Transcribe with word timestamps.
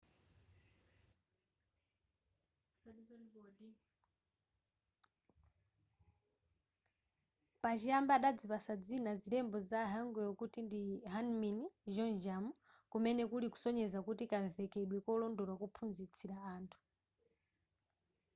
pachiyambi 7.61 8.11
adazipatsa 8.13 8.73
dzina 8.83 9.11
zilembo 9.21 9.57
za 9.69 9.79
hangeul 9.93 10.31
kuti 10.41 10.59
ndi 10.67 10.81
hunmin 11.13 11.57
jeongeum 11.93 12.45
kumene 12.91 13.23
kuli 13.31 13.47
kusonyeza 13.53 13.99
kuti 14.07 14.23
kamvekedwe 14.31 14.97
kolondola 15.07 15.53
kophunzitsira 15.61 16.37
anthu 16.55 16.79